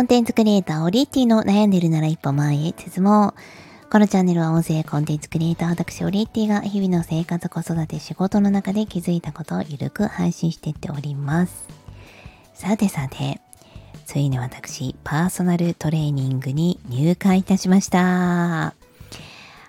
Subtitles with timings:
[0.00, 3.90] コンテンツクリエイター、オリティの悩んでるなら一歩前へ進もう。
[3.90, 11.68] このチャンネルは音声コンテンツクリエイター、私、オリティが日々の生活、子育て、仕事の中で気づいたことをゆるく配信していっております。
[12.54, 13.42] さてさて、
[14.06, 18.72] ついに私、パーソナルトレーニングに入会いたしました。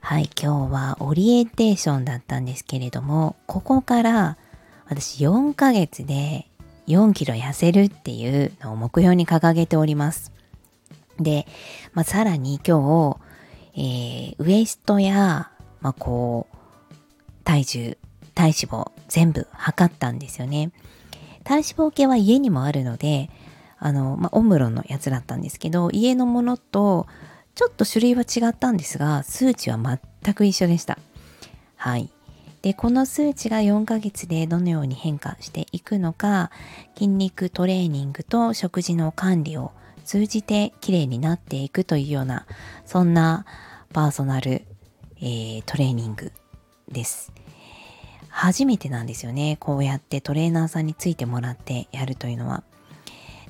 [0.00, 4.36] はい、今日はオリエンテーションだったんですけれども、ここから
[4.90, 6.46] 私4ヶ月で
[6.88, 10.32] 4キロ痩せるっていうのを目標に掲げております。
[11.20, 11.46] で、
[11.92, 13.16] まあ、さらに今日、
[13.74, 16.56] えー、ウエストや、まあ、こう、
[17.44, 17.98] 体重、
[18.34, 20.72] 体脂肪全部測ったんですよね。
[21.44, 23.30] 体脂肪計は家にもあるので、
[23.78, 27.06] あの、まあ、オムロンのやつだったんですけど、家のものと
[27.54, 29.78] ちょっと種類は違ったんですが、数値は
[30.22, 30.98] 全く一緒でした。
[31.76, 32.10] はい。
[32.62, 36.50] で、この数値が4ヶ月でどのように変化していくのか、
[36.94, 39.72] 筋肉トレーニングと食事の管理を
[40.04, 42.46] 通じて綺麗になっていくというような、
[42.84, 43.46] そんな
[43.92, 44.64] パーソナル、
[45.20, 46.32] えー、トレーニング
[46.90, 47.32] です。
[48.28, 49.56] 初めてなんですよね。
[49.60, 52.62] こうやってトレーナーさんについてもらってやるというのは。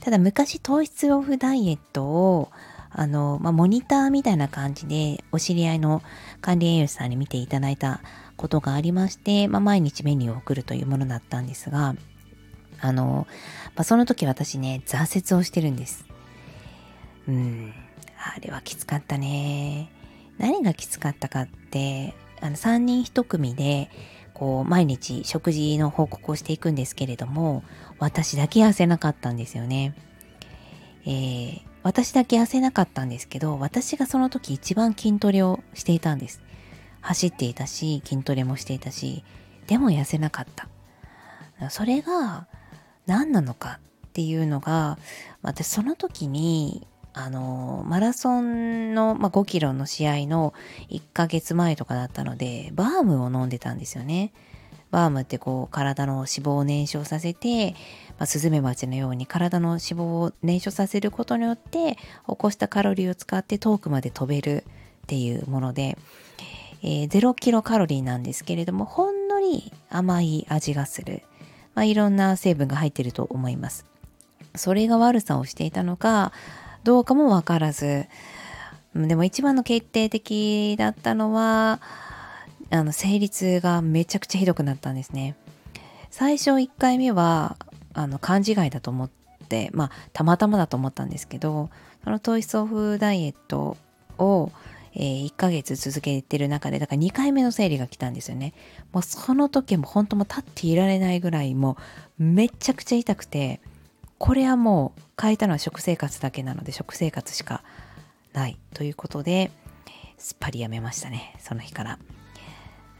[0.00, 2.50] ただ昔糖質オフダイエットを
[2.90, 6.02] あの、まあ、モニターみたいな感じでお知り合いの
[6.40, 8.00] 管理栄養士さんに見ていただいた
[8.36, 11.94] ことがありまして、まあ、毎日メニューを送るというものだったんですが、
[12.80, 13.26] あの、
[13.74, 16.06] まあ、その時私ね、挫折をしてるんです。
[17.28, 17.74] うん、
[18.18, 19.90] あれはきつかったね。
[20.38, 23.90] 何がきつかったかって、あの3人1組で、
[24.32, 27.64] こう、毎日食事の報告をしていくんですけれども、
[27.98, 29.94] 私だけ痩せなかったんですよね。
[31.04, 36.42] えー、私だけ痩せなかったんですけど、私がその時一番筋トレをしていたんです。
[37.00, 39.24] 走っていたし、筋トレもしていたし、
[39.66, 40.68] でも痩せなかった。
[41.70, 42.46] それが
[43.06, 44.98] 何なのかっていうのが、
[45.42, 50.54] 私その時に、あの、マラソンの、まあ、5キロの試合の
[50.90, 54.32] 1ヶ月前とかだったので、バームを飲んでたんですよね。
[54.90, 57.72] バームってこう体の脂肪を燃焼させて、
[58.18, 61.98] まあ、スズメバチのように体の脂肪を燃焼させることによって起
[62.36, 64.64] こしたカロリーを使って遠くまで飛べる
[65.04, 65.98] っていうもので、
[66.82, 71.22] えー、0キロカロリーなんですけれどもほんのり甘い味がする、
[71.74, 73.84] まあ、いろんな成分が入ってると思います。
[74.54, 76.32] それが悪さをしていたのか
[76.82, 78.06] どうかもわからず。
[78.94, 81.80] でも一番の決定的だったのは
[82.70, 85.36] あの生理痛がめちゃくちゃひどくなったんですね。
[86.10, 87.56] 最初1回目は
[87.94, 89.10] あの勘違いだと思っ
[89.48, 91.70] てまあたまたまだと思ったんですけど
[92.04, 93.76] その糖質オフダイエット
[94.18, 94.50] を、
[94.94, 98.54] えー、1ヶ月続けてる中でだから2回目の生理が来たんですよね。
[98.92, 101.76] もうその時も本当も立っていられないぐらいも
[102.18, 103.60] うめちゃくちゃ痛くて
[104.18, 107.62] これはもう変えたのは食生活だけなので食生活しか
[108.32, 109.50] ないということで
[110.18, 111.98] すっぱりやめましたねその日から。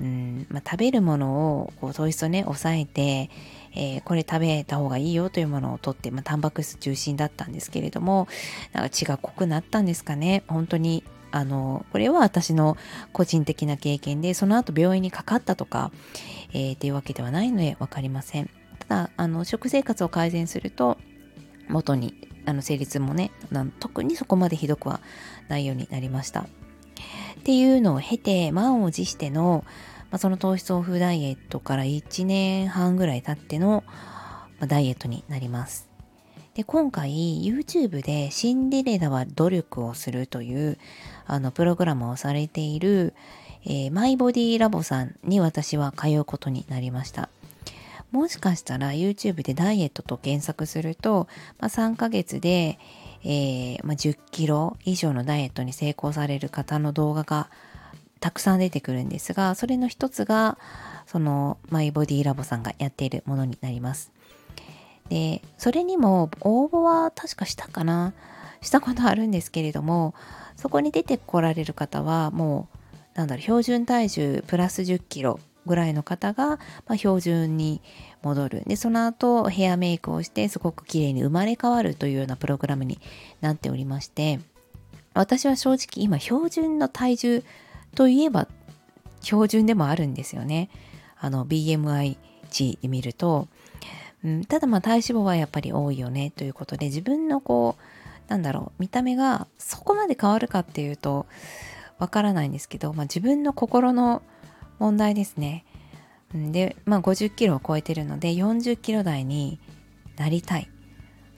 [0.00, 3.30] うんまあ、食べるものをこう糖質をね抑えて、
[3.76, 8.26] えー、これ食べた方がいいよというものをとって、まあ、タンパク質中心だったんですけれども
[8.72, 10.42] なんか血が濃くなったんですかね。
[10.48, 12.76] 本当にあのこれは私の
[13.12, 15.90] 個人的な経験でその後病院にかかったとか、
[16.52, 18.50] えー、っていうわけではないので分かりません。
[18.88, 20.98] ただあの食生活を改善すると
[21.68, 23.30] 元にあの生理痛もね
[23.80, 25.00] 特にそこまでひどくは
[25.48, 26.46] ないようになりました。
[27.38, 29.64] っていうのを経て満を持しての、
[30.10, 35.88] まあ、その糖質オフダイエットから1年半ぐらい経っての、まあ、ダイエットになります。
[36.54, 40.78] で今回 YouTube でシンデレラは努力をするという
[41.26, 43.12] あのプログラムをされている、
[43.64, 47.28] えー、マイボディラボさんに私は通うことになりました。
[48.12, 51.26] もしかしたら YouTube でダイエットと検索すると、
[51.58, 52.78] まあ、3ヶ月で、
[53.24, 57.48] えー、まあ、10キロ以上のダイエットに成功される方の動画が
[58.20, 60.58] たくさん出てくるんですが、それの一つが、
[61.06, 64.12] そのマイボディラボさんがやっているものになります。
[65.08, 68.14] で、それにも応募は確かしたかな？
[68.62, 70.14] したことあるんですけれども、
[70.56, 72.68] そこに出てこられる方はも
[73.14, 76.58] う、なんだろう、標準体重プラス10キロぐらいの方が、ま
[76.88, 77.80] あ、標準に
[78.22, 78.62] 戻る。
[78.66, 82.98] でその後ヘアメイクをしてすごく綺麗に生まれ変わるというようなプログラムに
[83.40, 84.40] なっておりまして
[85.14, 87.44] 私は正直今標準の体重
[87.94, 88.48] といえば
[89.20, 90.68] 標準でもあるんですよね。
[91.18, 92.16] あの BMI
[92.50, 93.48] 値で見ると、
[94.24, 101.26] うん、ただまあ体脂肪はやっぱり多いよねということで自分のこうなんだろう見た目がそこまで変わるかっていうと
[101.98, 104.22] わからないんですけど、まあ、自分の心の
[104.78, 105.64] 問題ですね。
[106.34, 109.60] で、まあ、50キロを超えてるので40キロ台に
[110.16, 110.68] なりたい。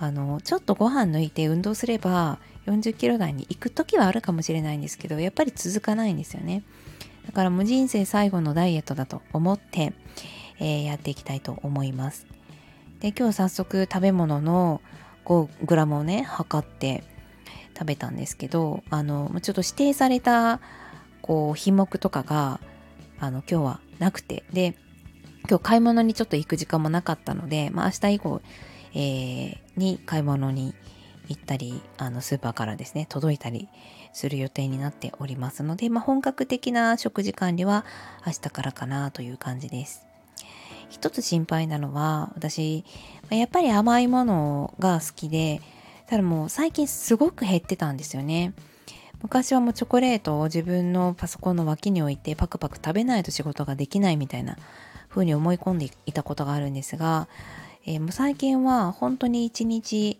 [0.00, 6.62] あのちょっとご飯抜いて運動すれば40キロ台に行く時はあるかもしれないんですけどやっぱり続かないんですよね
[7.26, 9.92] だからもう人生最後のダイエットだと思って、
[10.58, 12.26] えー、やっていきたいと思います
[13.00, 14.80] で今日早速食べ物の
[15.26, 17.04] 5g をね測って
[17.74, 20.60] 食べたんですけどあのちょっと指定された
[21.20, 22.58] こう品目とかが
[23.20, 24.74] あの今日はなくてで
[25.48, 28.42] 今日買い物にちょっと行く時間もなかったので、まあ、明日以降、
[28.94, 30.74] えー、に買い物に
[31.28, 33.68] 行ったりあのスーパーからですね届いたり
[34.12, 37.84] する予定になっておりますので、まあ、本格的な食事管理は
[38.26, 40.06] 明日からかなという感じです。
[40.88, 42.84] 一つ心配なのは私
[43.30, 45.60] やっぱり甘いものが好きで
[46.08, 48.52] ただもう最近すごく減ってたんですよね。
[49.22, 54.56] 昔はもうチョコレートを自分のパソコンの脇に置いてパクパク食べないと仕事ができないみたいな
[55.08, 57.28] 風に思い込んでいたことがあるんですが、
[57.84, 60.18] えー、もう最近は本当に1日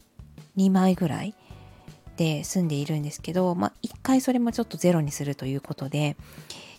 [0.57, 1.35] 2枚ぐらい
[2.17, 6.17] で済んでいるんですけど、まあ、1回それもちょっとゼロにするということで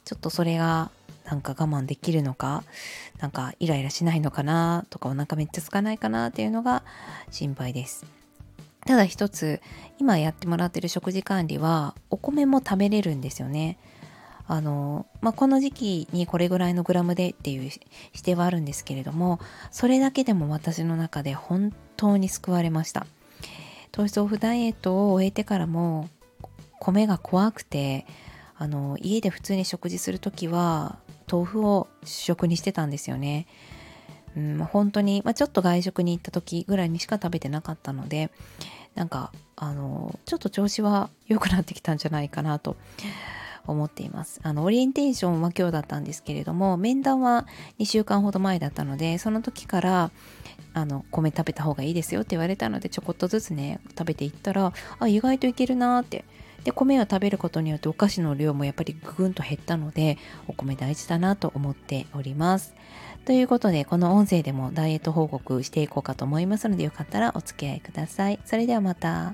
[0.06, 0.92] ちょっとそれが
[1.26, 2.64] なんか我慢できるのか
[3.20, 6.84] なんかイライラしないのかなとかお腹めっちゃ空かないかなっていうのが
[7.32, 8.21] 心配です。
[8.92, 9.62] ただ一つ
[10.00, 13.78] 今やってもらってる食事管理はお米も食べれるんですよね。
[14.48, 17.80] あの、まあ、この時期にこれぐらいのグラムでっていう指
[18.22, 19.40] 定はあるんですけれども
[19.72, 23.08] それだけでも私の中で本当に救われました
[23.94, 26.10] 糖質オフダイエットを終えてからも
[26.82, 28.06] 米が怖くて
[28.58, 31.00] あの家で普通に食事する時は
[31.32, 33.48] 豆腐を主食にしてたんですよね
[34.36, 38.32] うん、本当に、まあ、ちょっと外食に行った時ぐらいにしか食べてなかったので
[38.96, 42.76] なんかあのちょっと調子は良くなってきたんじゃないかなと
[43.68, 44.40] 思っています。
[44.44, 47.48] あのオリエンテーションは今日だったんですけれども面談は
[47.80, 50.12] 2週間ほど前だったのでその時から
[50.74, 56.26] あの米食べた方がいいですよって言われたのでちょこっとずつね食べていったらあ意外といけるなって
[56.63, 60.18] で米を食べることによってお菓子の量もやっぱりぐぐんと減ったので
[60.48, 62.75] お米大事だなと思っております
[63.25, 69.34] ということでこの音声でもダイエット報告していこうかと思いますのでよかったらお付き合いくださいそれではまた。